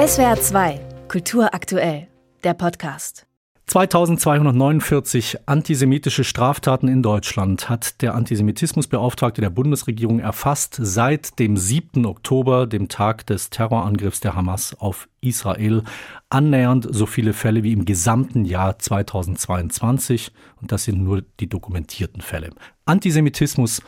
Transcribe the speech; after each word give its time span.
SWR 0.00 0.40
2, 0.40 0.80
Kultur 1.08 1.52
aktuell, 1.52 2.08
der 2.42 2.54
Podcast. 2.54 3.26
2249 3.66 5.40
antisemitische 5.44 6.24
Straftaten 6.24 6.88
in 6.88 7.02
Deutschland 7.02 7.68
hat 7.68 8.00
der 8.00 8.14
Antisemitismusbeauftragte 8.14 9.42
der 9.42 9.50
Bundesregierung 9.50 10.20
erfasst 10.20 10.78
seit 10.80 11.38
dem 11.38 11.58
7. 11.58 12.06
Oktober, 12.06 12.66
dem 12.66 12.88
Tag 12.88 13.26
des 13.26 13.50
Terrorangriffs 13.50 14.20
der 14.20 14.34
Hamas 14.34 14.74
auf 14.78 15.06
Israel. 15.20 15.82
Annähernd 16.30 16.88
so 16.90 17.04
viele 17.04 17.34
Fälle 17.34 17.62
wie 17.62 17.74
im 17.74 17.84
gesamten 17.84 18.46
Jahr 18.46 18.78
2022. 18.78 20.32
Und 20.62 20.72
das 20.72 20.84
sind 20.84 21.04
nur 21.04 21.24
die 21.40 21.50
dokumentierten 21.50 22.22
Fälle. 22.22 22.48
Antisemitismus, 22.86 23.82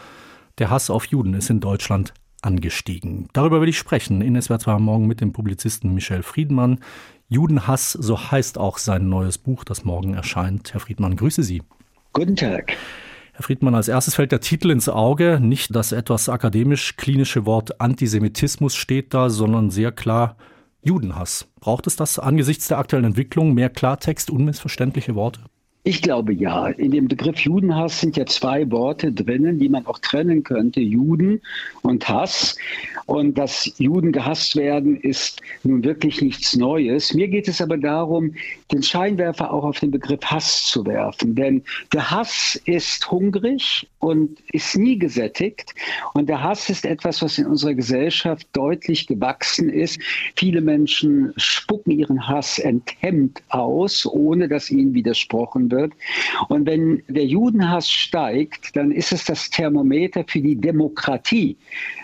der 0.59 0.69
Hass 0.69 0.91
auf 0.91 1.07
Juden 1.07 1.33
ist 1.33 1.49
in 1.49 1.61
Deutschland 1.61 2.13
angestiegen. 2.43 3.29
Darüber 3.33 3.61
will 3.61 3.69
ich 3.69 3.79
sprechen 3.79 4.21
in 4.21 4.41
SWR 4.41 4.59
2 4.59 4.79
morgen 4.79 5.07
mit 5.07 5.21
dem 5.21 5.33
Publizisten 5.33 5.95
Michel 5.95 6.23
Friedmann. 6.23 6.81
Judenhass, 7.29 7.93
so 7.93 8.31
heißt 8.31 8.59
auch 8.59 8.79
sein 8.79 9.09
neues 9.09 9.39
Buch, 9.39 9.65
das 9.65 9.85
morgen 9.85 10.15
erscheint. 10.15 10.75
Herr 10.75 10.81
Friedmann, 10.81 11.17
grüße 11.17 11.43
Sie. 11.43 11.63
Guten 12.13 12.37
Tag. 12.37 12.75
Herr 13.33 13.43
Friedmann, 13.43 13.75
als 13.75 13.89
erstes 13.89 14.17
fällt 14.17 14.33
der 14.33 14.41
Titel 14.41 14.71
ins 14.71 14.91
Auge. 14.91 15.39
Nicht 15.41 15.75
das 15.75 15.93
etwas 15.93 16.29
akademisch-klinische 16.29 17.47
Wort 17.47 17.81
Antisemitismus 17.81 18.75
steht 18.75 19.15
da, 19.15 19.31
sondern 19.31 19.71
sehr 19.71 19.93
klar 19.93 20.37
Judenhass. 20.83 21.49
Braucht 21.61 21.87
es 21.87 21.97
das 21.97 22.19
angesichts 22.19 22.69
der 22.69 22.79
aktuellen 22.79 23.07
Entwicklung? 23.07 23.55
Mehr 23.55 23.71
Klartext, 23.71 24.31
unmissverständliche 24.31 25.15
Worte? 25.15 25.41
Ich 25.85 26.01
glaube 26.01 26.33
ja. 26.33 26.69
In 26.69 26.93
dem 26.93 27.09
Begriff 27.09 27.41
Judenhass 27.41 28.01
sind 28.01 28.17
ja 28.17 28.25
zwei 28.25 28.71
Worte 28.71 29.11
drinnen, 29.11 29.59
die 29.59 29.69
man 29.69 29.85
auch 29.87 29.99
trennen 29.99 30.45
könnte. 30.45 30.79
Juden 30.79 31.41
und 31.83 32.09
Hass. 32.09 32.57
Und 33.07 33.37
dass 33.37 33.73
Juden 33.79 34.13
gehasst 34.13 34.55
werden, 34.55 34.97
ist 34.97 35.41
nun 35.65 35.83
wirklich 35.83 36.23
nichts 36.23 36.55
Neues. 36.55 37.15
Mir 37.15 37.27
geht 37.27 37.49
es 37.49 37.61
aber 37.61 37.79
darum, 37.79 38.33
den 38.71 38.85
Scheinwerfer 38.85 39.53
auch 39.53 39.65
auf 39.65 39.81
den 39.81 39.91
Begriff 39.91 40.25
Hass 40.25 40.67
zu 40.67 40.87
werfen. 40.87 41.35
Denn 41.35 41.65
der 41.93 42.13
Hass 42.13 42.61
ist 42.65 43.11
hungrig 43.11 43.89
und 43.99 44.39
ist 44.53 44.77
nie 44.79 45.01
gesättigt. 45.01 45.75
Und 46.15 46.29
der 46.29 46.45
Hass 46.45 46.71
ist 46.71 46.85
etwas, 46.85 47.23
was 47.23 47.39
in 47.39 47.47
unserer 47.47 47.75
Gesellschaft 47.75 48.47
deutlich 48.53 49.09
gewachsen 49.09 49.69
ist. 49.69 50.01
Viele 50.37 50.61
Menschen 50.61 51.33
spucken 51.37 51.91
ihren 51.91 52.29
Hass 52.29 52.61
enthemmt 52.61 53.43
aus, 53.49 54.07
ohne 54.07 54.47
dass 54.47 54.71
ihnen 54.71 54.95
widersprochen 54.95 55.72
wird. 55.73 55.93
Und 56.49 56.67
wenn 56.67 57.03
der 57.09 57.27
Judenhass 57.27 57.91
steigt, 57.91 58.77
dann 58.77 58.93
ist 58.93 59.13
es 59.13 59.25
das 59.25 59.51
Thermometer 59.51 60.25
für 60.29 60.41
die 60.41 60.55
Demokratie, 60.55 61.57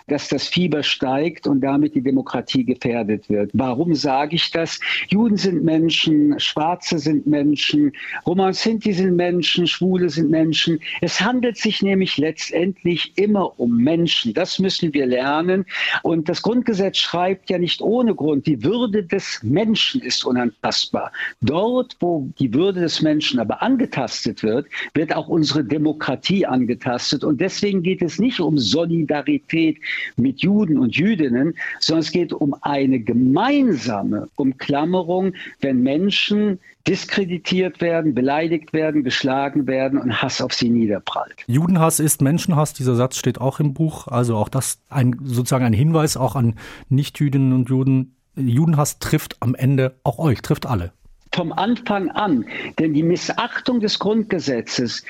dass 0.09 0.29
das 0.29 0.49
Fieber 0.49 0.83
steigt 0.83 1.47
und 1.47 1.61
damit 1.61 1.95
die 1.95 2.03
Demokratie 2.03 2.65
gefährdet 2.65 3.29
wird. 3.29 3.51
Warum 3.53 3.95
sage 3.95 4.35
ich 4.37 4.51
das? 4.51 4.81
Juden 5.09 5.37
sind 5.37 5.65
Menschen, 5.65 6.39
Schwarze 6.41 6.99
sind 6.99 7.27
Menschen, 7.27 7.93
Roma 8.27 8.53
Sinti 8.53 8.93
sind 8.93 9.17
Menschen, 9.17 9.67
Schwule 9.67 10.09
sind 10.09 10.31
Menschen. 10.31 10.81
Es 11.01 11.21
handelt 11.21 11.57
sich 11.57 11.83
nämlich 11.83 12.17
letztendlich 12.17 13.13
immer 13.17 13.59
um 13.61 13.77
Menschen. 13.77 14.35
Das 14.35 14.59
müssen 14.59 14.93
wir 14.95 15.07
lernen. 15.07 15.65
Und 16.03 16.29
das 16.29 16.43
Grundgesetz 16.43 16.99
schreibt 16.99 17.51
ja 17.51 17.59
nicht 17.59 17.81
ohne 17.83 18.15
Grund, 18.15 18.47
die 18.47 18.65
Würde 18.65 19.05
des 19.05 19.41
Menschen 19.43 20.01
ist 20.01 20.25
unantastbar. 20.25 21.13
Dort, 21.43 21.97
wo 22.01 22.29
die 22.39 22.53
Würde 22.55 22.81
des 22.81 23.03
Menschen 23.03 23.41
aber 23.41 23.58
angetastet 23.63 24.43
wird, 24.43 24.67
wird 24.95 25.15
auch 25.15 25.29
unsere 25.29 25.65
Demokratie 25.65 26.47
angetastet. 26.47 27.25
Und 27.25 27.41
deswegen 27.41 27.83
geht 27.83 28.03
es 28.03 28.19
nicht 28.19 28.41
um 28.41 28.59
Solidarität 28.59 29.79
mit 30.17 30.41
Juden 30.41 30.79
und 30.79 30.97
Jüdinnen, 30.97 31.55
sondern 31.81 32.01
es 32.01 32.13
geht 32.13 32.33
um 32.33 32.55
eine 32.63 33.01
gemeinsame 33.01 34.29
Umklammerung, 34.37 35.33
wenn 35.61 35.83
Menschen 35.83 36.59
diskreditiert 36.87 37.83
werden, 37.83 38.15
beleidigt 38.15 38.73
werden, 38.73 39.05
geschlagen 39.05 39.67
werden 39.67 39.99
und 39.99 40.23
Hass 40.23 40.41
auf 40.41 40.55
sie 40.55 40.71
niederprallt. 40.71 41.45
Judenhass 41.47 42.01
ist 42.01 42.23
Menschenhass, 42.23 42.73
dieser 42.73 42.95
Satz 42.95 43.19
steht 43.19 43.41
auch 43.41 43.61
im 43.61 43.75
Buch. 43.75 44.09
Also 44.09 44.37
auch 44.37 44.49
das 44.49 44.81
ein, 44.89 45.17
sozusagen 45.23 45.67
ein 45.67 45.75
Hinweis 45.75 46.17
auch 46.17 46.35
an 46.35 46.55
Nichtjüdinnen 46.89 47.53
und 47.53 47.69
Juden. 47.69 48.17
Judenhass 48.37 49.01
trifft 49.01 49.37
am 49.41 49.55
Ende 49.55 49.97
auch 50.03 50.19
euch, 50.19 50.41
trifft 50.41 50.65
alle 50.65 50.93
vom 51.39 51.53
Anfang 51.53 52.11
an. 52.11 52.47
Denn 52.81 52.95
die 52.95 53.05
Missachtung 53.05 53.79
des 53.79 54.01
Grundgesetzes 54.01 55.05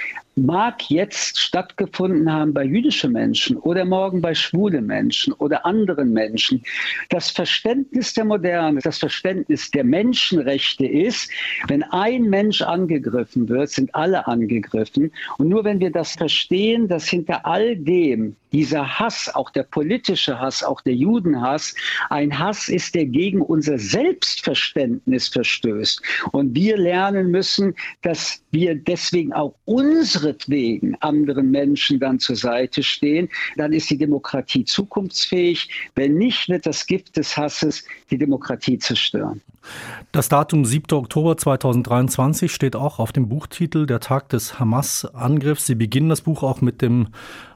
mag 0.46 0.90
jetzt 0.90 1.38
stattgefunden 1.38 2.32
haben 2.32 2.54
bei 2.54 2.64
jüdischen 2.64 3.12
Menschen 3.12 3.56
oder 3.56 3.84
morgen 3.84 4.20
bei 4.20 4.34
schwulen 4.34 4.86
Menschen 4.86 5.32
oder 5.34 5.66
anderen 5.66 6.12
Menschen. 6.12 6.62
Das 7.10 7.30
Verständnis 7.30 8.14
der 8.14 8.24
Moderne, 8.24 8.80
das 8.80 8.98
Verständnis 8.98 9.70
der 9.70 9.84
Menschenrechte 9.84 10.86
ist, 10.86 11.30
wenn 11.68 11.82
ein 11.82 12.24
Mensch 12.24 12.62
angegriffen 12.62 13.48
wird, 13.48 13.70
sind 13.70 13.94
alle 13.94 14.26
angegriffen. 14.26 15.12
Und 15.38 15.48
nur 15.48 15.64
wenn 15.64 15.80
wir 15.80 15.90
das 15.90 16.12
verstehen, 16.12 16.88
dass 16.88 17.08
hinter 17.08 17.44
all 17.44 17.76
dem 17.76 18.36
dieser 18.52 18.98
Hass, 18.98 19.30
auch 19.34 19.50
der 19.50 19.64
politische 19.64 20.38
Hass, 20.38 20.62
auch 20.62 20.80
der 20.80 20.94
Judenhass, 20.94 21.74
ein 22.10 22.38
Hass 22.38 22.68
ist, 22.68 22.94
der 22.94 23.06
gegen 23.06 23.42
unser 23.42 23.78
Selbstverständnis 23.78 25.28
verstößt. 25.28 26.00
Und 26.32 26.54
wir 26.54 26.76
lernen 26.76 27.30
müssen, 27.30 27.74
dass 28.02 28.42
wir 28.50 28.74
deswegen 28.74 29.32
auch 29.32 29.54
unsere 29.64 30.27
ihretwegen 30.28 30.96
anderen 31.00 31.50
Menschen 31.50 31.98
dann 31.98 32.18
zur 32.18 32.36
Seite 32.36 32.82
stehen, 32.82 33.28
dann 33.56 33.72
ist 33.72 33.90
die 33.90 33.98
Demokratie 33.98 34.64
zukunftsfähig. 34.64 35.68
Wenn 35.94 36.14
nicht, 36.14 36.48
wird 36.48 36.66
das 36.66 36.86
Gift 36.86 37.16
des 37.16 37.36
Hasses 37.36 37.84
die 38.10 38.18
Demokratie 38.18 38.78
zerstören. 38.78 39.40
Das 40.12 40.28
Datum 40.28 40.64
7. 40.64 40.96
Oktober 40.96 41.36
2023 41.36 42.52
steht 42.52 42.76
auch 42.76 42.98
auf 42.98 43.12
dem 43.12 43.28
Buchtitel 43.28 43.86
Der 43.86 44.00
Tag 44.00 44.28
des 44.28 44.58
Hamas-Angriffs. 44.58 45.66
Sie 45.66 45.74
beginnen 45.74 46.08
das 46.08 46.22
Buch 46.22 46.42
auch 46.42 46.60
mit 46.60 46.80
dem 46.80 47.08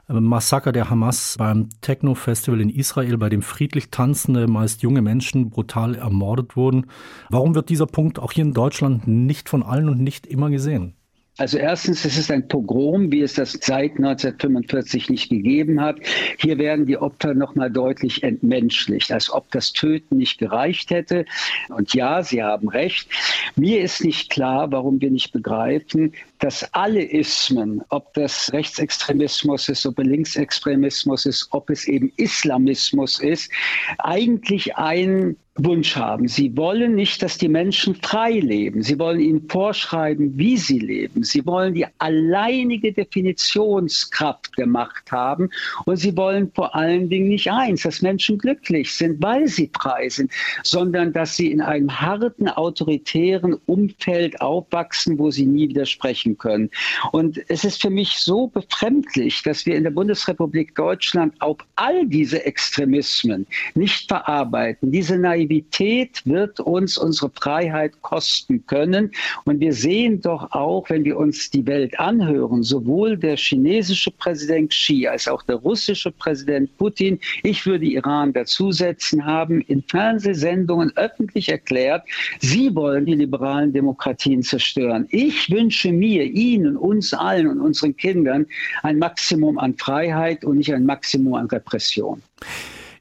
äh, 0.09 0.13
Massaker 0.13 0.71
der 0.71 0.89
Hamas 0.89 1.35
beim 1.39 1.69
Techno-Festival 1.81 2.61
in 2.61 2.69
Israel, 2.69 3.17
bei 3.17 3.29
dem 3.29 3.41
friedlich 3.41 3.89
tanzende, 3.89 4.47
meist 4.47 4.83
junge 4.83 5.01
Menschen 5.01 5.49
brutal 5.49 5.95
ermordet 5.95 6.55
wurden. 6.55 6.87
Warum 7.29 7.55
wird 7.55 7.69
dieser 7.69 7.87
Punkt 7.87 8.19
auch 8.19 8.31
hier 8.31 8.43
in 8.43 8.53
Deutschland 8.53 9.07
nicht 9.07 9.49
von 9.49 9.63
allen 9.63 9.89
und 9.89 10.01
nicht 10.01 10.27
immer 10.27 10.49
gesehen? 10.49 10.95
Also 11.37 11.57
erstens, 11.57 12.05
es 12.05 12.15
ist 12.15 12.29
ein 12.29 12.47
Pogrom, 12.47 13.11
wie 13.11 13.21
es 13.21 13.33
das 13.33 13.53
seit 13.53 13.93
1945 13.93 15.09
nicht 15.09 15.29
gegeben 15.29 15.81
hat. 15.81 15.97
Hier 16.37 16.59
werden 16.59 16.85
die 16.85 16.97
Opfer 16.97 17.33
nochmal 17.33 17.71
deutlich 17.71 18.21
entmenschlicht, 18.21 19.11
als 19.11 19.31
ob 19.31 19.49
das 19.49 19.73
Töten 19.73 20.17
nicht 20.17 20.37
gereicht 20.37 20.91
hätte. 20.91 21.25
Und 21.69 21.95
ja, 21.95 22.21
Sie 22.21 22.43
haben 22.43 22.69
recht. 22.69 23.09
Mir 23.55 23.81
ist 23.81 24.03
nicht 24.03 24.29
klar, 24.29 24.71
warum 24.71 25.01
wir 25.01 25.09
nicht 25.09 25.31
begreifen, 25.31 26.13
dass 26.37 26.71
alle 26.75 27.01
Ismen, 27.01 27.81
ob 27.89 28.13
das 28.13 28.53
Rechtsextremismus 28.53 29.69
ist, 29.69 29.87
ob 29.87 29.97
Linksextremismus 29.97 31.25
ist, 31.25 31.47
ob 31.49 31.71
es 31.71 31.87
eben 31.87 32.13
Islamismus 32.17 33.19
ist, 33.19 33.51
eigentlich 33.97 34.75
ein 34.75 35.35
Wunsch 35.55 35.95
haben. 35.95 36.27
Sie 36.27 36.57
wollen 36.57 36.95
nicht, 36.95 37.21
dass 37.21 37.37
die 37.37 37.47
Menschen 37.47 37.93
frei 37.95 38.39
leben. 38.39 38.81
Sie 38.81 38.97
wollen 38.97 39.19
ihnen 39.19 39.47
vorschreiben, 39.49 40.35
wie 40.35 40.57
sie 40.57 40.79
leben. 40.79 41.23
Sie 41.23 41.45
wollen 41.45 41.75
die 41.75 41.85
alleinige 41.99 42.91
Definitionskraft 42.91 44.57
der 44.57 44.65
Macht 44.65 45.11
haben. 45.11 45.51
Und 45.85 45.97
sie 45.97 46.17
wollen 46.17 46.51
vor 46.55 46.73
allen 46.75 47.07
Dingen 47.07 47.27
nicht 47.27 47.51
eins, 47.51 47.83
dass 47.83 48.01
Menschen 48.01 48.39
glücklich 48.39 48.93
sind, 48.93 49.21
weil 49.21 49.47
sie 49.47 49.69
frei 49.79 50.09
sind, 50.09 50.31
sondern 50.63 51.13
dass 51.13 51.35
sie 51.35 51.51
in 51.51 51.61
einem 51.61 52.01
harten, 52.01 52.47
autoritären 52.47 53.55
Umfeld 53.67 54.41
aufwachsen, 54.41 55.19
wo 55.19 55.29
sie 55.29 55.45
nie 55.45 55.69
widersprechen 55.69 56.35
können. 56.35 56.71
Und 57.11 57.39
es 57.47 57.63
ist 57.63 57.79
für 57.79 57.91
mich 57.91 58.17
so 58.17 58.47
befremdlich, 58.47 59.43
dass 59.43 59.67
wir 59.67 59.75
in 59.75 59.83
der 59.83 59.91
Bundesrepublik 59.91 60.73
Deutschland 60.73 61.39
auf 61.41 61.57
all 61.75 62.07
diese 62.07 62.43
Extremismen 62.43 63.45
nicht 63.75 64.07
verarbeiten, 64.07 64.91
diese 64.91 65.15
Naivität 65.43 66.21
wird 66.25 66.59
uns 66.59 66.97
unsere 66.97 67.29
Freiheit 67.29 68.01
kosten 68.01 68.65
können. 68.65 69.11
Und 69.45 69.59
wir 69.59 69.73
sehen 69.73 70.21
doch 70.21 70.51
auch, 70.51 70.89
wenn 70.89 71.03
wir 71.03 71.17
uns 71.17 71.49
die 71.49 71.65
Welt 71.65 71.99
anhören, 71.99 72.63
sowohl 72.63 73.17
der 73.17 73.35
chinesische 73.35 74.11
Präsident 74.11 74.71
Xi 74.71 75.07
als 75.07 75.27
auch 75.27 75.43
der 75.43 75.57
russische 75.57 76.11
Präsident 76.11 76.75
Putin, 76.77 77.19
ich 77.43 77.65
würde 77.65 77.85
Iran 77.85 78.31
dazusetzen, 78.33 79.25
haben 79.25 79.61
in 79.61 79.83
Fernsehsendungen 79.83 80.95
öffentlich 80.95 81.49
erklärt, 81.49 82.03
sie 82.39 82.73
wollen 82.73 83.05
die 83.05 83.15
liberalen 83.15 83.73
Demokratien 83.73 84.43
zerstören. 84.43 85.07
Ich 85.09 85.49
wünsche 85.49 85.91
mir, 85.91 86.23
Ihnen, 86.23 86.77
uns 86.77 87.13
allen 87.13 87.47
und 87.47 87.61
unseren 87.61 87.95
Kindern 87.97 88.45
ein 88.83 88.97
Maximum 88.97 89.57
an 89.57 89.75
Freiheit 89.75 90.45
und 90.45 90.57
nicht 90.57 90.73
ein 90.73 90.85
Maximum 90.85 91.33
an 91.33 91.47
Repression. 91.47 92.21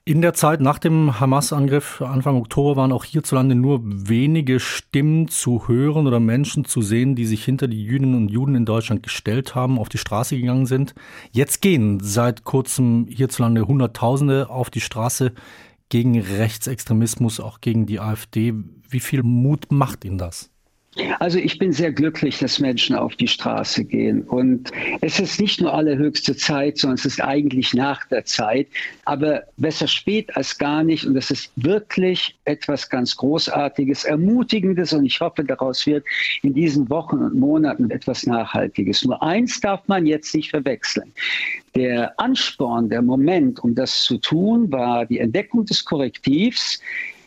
In 0.05 0.21
der 0.21 0.35
Zeit 0.35 0.61
nach 0.61 0.81
dem 0.81 1.21
Hamas-Angriff 1.21 2.03
Anfang 2.03 2.35
Oktober 2.35 2.75
waren 2.75 2.91
auch 2.91 3.05
hierzulande 3.05 3.55
nur 3.55 3.83
wenige 3.85 4.59
Stimmen 4.59 5.29
zu 5.29 5.69
hören 5.69 6.09
oder 6.09 6.19
Menschen 6.19 6.65
zu 6.65 6.83
sehen, 6.83 7.15
die 7.15 7.25
sich 7.25 7.45
hinter 7.45 7.69
die 7.69 7.85
Jüdinnen 7.85 8.17
und 8.17 8.29
Juden 8.29 8.57
in 8.57 8.65
Deutschland 8.65 9.05
gestellt 9.05 9.55
haben, 9.55 9.79
auf 9.79 9.89
die 9.89 9.99
Straße 9.99 10.37
gegangen 10.37 10.67
sind. 10.67 10.97
Jetzt 11.31 11.63
gehen 11.63 12.01
seit 12.01 12.43
kurzem 12.43 13.07
hierzulande 13.09 13.69
Hunderttausende 13.69 14.51
auf 14.51 14.71
die 14.71 14.81
Straße. 14.81 15.33
gegen 15.89 16.19
Rechtsextremismus, 16.19 17.39
auch 17.39 17.61
gegen 17.61 17.87
die 17.87 18.01
AfD. 18.01 18.55
Wie 18.89 19.01
viel 19.01 19.23
Mut 19.23 19.71
macht 19.71 20.05
Ihnen 20.05 20.19
das? 20.19 20.52
Also 21.21 21.39
ich 21.39 21.59
bin 21.59 21.73
sehr 21.73 21.91
glücklich, 21.91 22.39
dass 22.39 22.59
Menschen 22.59 22.95
auf 22.95 23.17
die 23.17 23.29
Straße 23.29 23.85
gehen. 23.85 24.23
Und 24.25 24.71
es 25.01 25.19
ist 25.19 25.41
nicht 25.41 25.59
nur 25.61 25.73
allerhöchste 25.73 26.37
Zeit, 26.37 26.77
sondern 26.77 26.99
es 26.99 27.07
ist 27.07 27.23
eigentlich 27.23 27.73
nach 27.73 28.07
der 28.09 28.27
Zeit. 28.27 28.67
Aber 29.07 29.43
besser 29.57 29.87
spät 29.87 30.37
als 30.37 30.59
gar 30.59 30.85
nicht. 30.85 31.07
Und 31.07 31.15
das 31.15 31.31
ist 31.31 31.51
wirklich 31.57 32.37
etwas 32.45 32.91
ganz 32.91 33.17
Großartiges, 33.17 34.05
Ermutigendes. 34.05 34.93
Und 34.93 35.07
ich 35.07 35.19
hoffe, 35.21 35.45
daraus 35.45 35.87
wird 35.87 36.05
in 36.43 36.53
diesen 36.53 36.91
Wochen 36.91 37.17
und 37.19 37.37
Monaten 37.37 37.91
etwas 37.91 38.27
Nachhaltiges. 38.27 39.03
Nur 39.05 39.23
eins 39.23 39.61
darf 39.61 39.81
man 39.89 40.05
jetzt 40.05 40.35
nicht 40.35 40.51
verwechseln. 40.51 41.11
Der 41.75 42.13
Ansporn, 42.21 42.91
der 42.91 43.01
Moment, 43.01 43.61
um 43.61 43.75
das 43.75 44.03
zu 44.03 44.19
tun, 44.19 44.71
war 44.71 45.07
die 45.07 45.21
Entdeckung 45.21 45.65
des 45.65 45.87
Korrektivs 45.87 46.83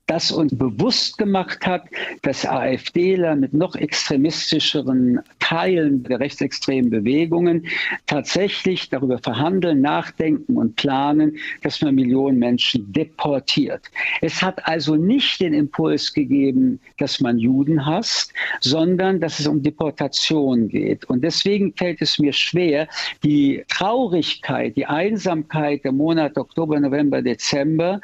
das 0.08 0.32
uns 0.32 0.56
bewusst 0.58 1.18
gemacht 1.18 1.66
hat, 1.66 1.84
dass 2.22 2.46
AfDler 2.46 3.36
mit 3.36 3.54
noch 3.54 3.76
extremistischeren 3.76 5.22
Teilen 5.46 6.02
der 6.02 6.20
rechtsextremen 6.20 6.90
Bewegungen 6.90 7.68
tatsächlich 8.08 8.90
darüber 8.90 9.20
verhandeln, 9.20 9.80
nachdenken 9.80 10.58
und 10.58 10.76
planen, 10.76 11.38
dass 11.62 11.82
man 11.82 11.94
Millionen 11.94 12.40
Menschen 12.40 12.92
deportiert. 12.92 13.84
Es 14.22 14.42
hat 14.42 14.68
also 14.68 14.96
nicht 14.96 15.40
den 15.40 15.54
Impuls 15.54 16.12
gegeben, 16.12 16.80
dass 16.98 17.22
man 17.22 17.38
Juden 17.38 17.86
hasst, 17.86 18.34
sondern 18.60 19.20
dass 19.20 19.40
es 19.40 19.46
um 19.46 19.62
Deportation 19.62 20.68
geht. 20.68 21.06
Und 21.06 21.24
deswegen 21.24 21.74
fällt 21.74 22.02
es 22.02 22.18
mir 22.18 22.34
schwer, 22.34 22.88
die 23.24 23.64
Traurigkeit, 23.68 24.76
die 24.76 24.88
Einsamkeit 24.88 25.84
der 25.84 25.92
Monate 25.92 26.40
Oktober, 26.40 26.80
November, 26.80 27.22
Dezember 27.22 28.02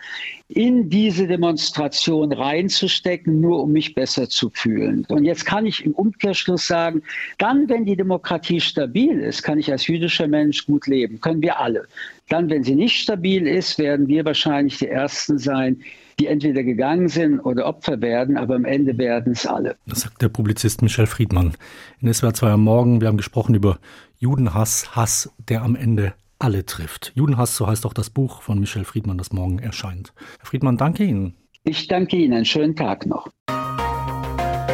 in 0.53 0.89
diese 0.89 1.27
Demonstration 1.27 2.33
reinzustecken, 2.33 3.39
nur 3.39 3.63
um 3.63 3.71
mich 3.71 3.95
besser 3.95 4.29
zu 4.29 4.49
fühlen. 4.49 5.05
Und 5.07 5.23
jetzt 5.23 5.45
kann 5.45 5.65
ich 5.65 5.85
im 5.85 5.93
Umkehrschluss 5.93 6.67
sagen, 6.67 7.01
dann, 7.41 7.67
wenn 7.69 7.85
die 7.85 7.95
Demokratie 7.95 8.61
stabil 8.61 9.19
ist, 9.19 9.41
kann 9.41 9.57
ich 9.57 9.71
als 9.71 9.87
jüdischer 9.87 10.27
Mensch 10.27 10.67
gut 10.67 10.85
leben, 10.85 11.19
können 11.21 11.41
wir 11.41 11.59
alle. 11.59 11.87
Dann, 12.29 12.49
wenn 12.51 12.63
sie 12.63 12.75
nicht 12.75 13.01
stabil 13.01 13.47
ist, 13.47 13.79
werden 13.79 14.07
wir 14.07 14.23
wahrscheinlich 14.25 14.77
die 14.77 14.87
Ersten 14.87 15.39
sein, 15.39 15.81
die 16.19 16.27
entweder 16.27 16.61
gegangen 16.61 17.07
sind 17.07 17.39
oder 17.39 17.65
Opfer 17.65 17.99
werden, 17.99 18.37
aber 18.37 18.55
am 18.55 18.65
Ende 18.65 18.95
werden 18.99 19.33
es 19.33 19.47
alle. 19.47 19.75
Das 19.87 20.01
sagt 20.01 20.21
der 20.21 20.29
Publizist 20.29 20.83
Michel 20.83 21.07
Friedmann. 21.07 21.53
In 21.99 22.13
SWR 22.13 22.35
2 22.35 22.51
am 22.51 22.63
Morgen, 22.63 23.01
wir 23.01 23.07
haben 23.07 23.17
gesprochen 23.17 23.55
über 23.55 23.79
Judenhass, 24.19 24.95
Hass, 24.95 25.31
der 25.49 25.63
am 25.63 25.75
Ende 25.75 26.13
alle 26.37 26.63
trifft. 26.65 27.11
Judenhass, 27.15 27.57
so 27.57 27.65
heißt 27.65 27.87
auch 27.87 27.93
das 27.93 28.11
Buch 28.11 28.43
von 28.43 28.59
Michel 28.59 28.83
Friedmann, 28.83 29.17
das 29.17 29.31
morgen 29.31 29.57
erscheint. 29.57 30.13
Herr 30.37 30.45
Friedmann, 30.45 30.77
danke 30.77 31.03
Ihnen. 31.05 31.33
Ich 31.63 31.87
danke 31.87 32.17
Ihnen. 32.17 32.33
Einen 32.33 32.45
schönen 32.45 32.75
Tag 32.75 33.07
noch. 33.07 33.29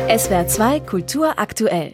SWR 0.09 0.47
2 0.47 0.81
Kultur 0.81 1.37
aktuell. 1.37 1.93